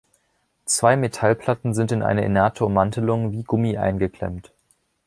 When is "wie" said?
3.33-3.43